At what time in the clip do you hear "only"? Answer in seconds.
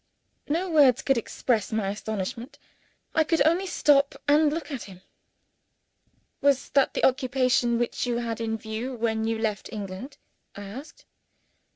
3.45-3.67